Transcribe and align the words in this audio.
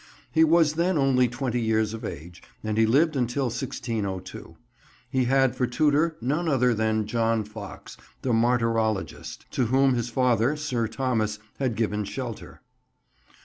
He 0.31 0.43
was 0.43 0.73
then 0.73 0.97
only 0.97 1.27
twenty 1.27 1.61
years 1.61 1.93
of 1.93 2.03
age, 2.03 2.41
and 2.63 2.75
he 2.75 2.87
lived 2.87 3.15
until 3.15 3.43
1602. 3.53 4.57
He 5.11 5.25
had 5.25 5.55
for 5.55 5.67
tutor 5.67 6.17
none 6.19 6.49
other 6.49 6.73
than 6.73 7.05
John 7.05 7.43
Foxe, 7.43 7.97
the 8.23 8.33
martyrologist, 8.33 9.45
to 9.51 9.67
whom 9.67 9.93
his 9.93 10.09
father, 10.09 10.55
Sir 10.55 10.87
Thomas, 10.87 11.37
had 11.59 11.75
given 11.75 12.03
shelter. 12.03 12.61